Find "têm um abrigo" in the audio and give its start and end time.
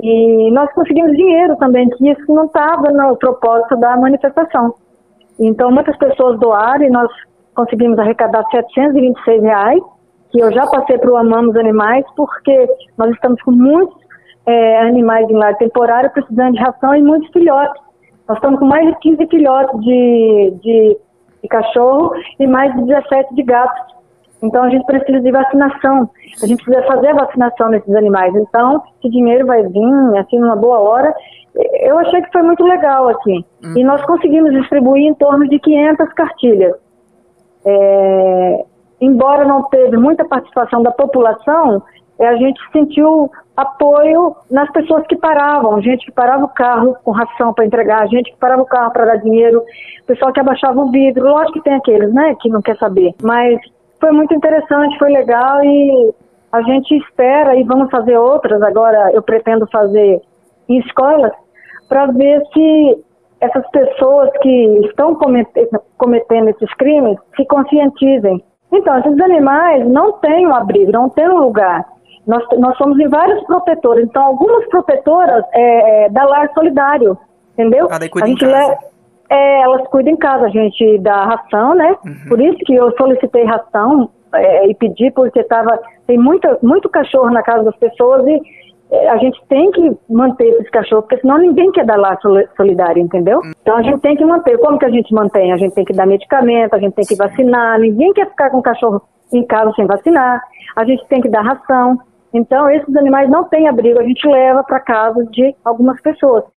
70.14-70.92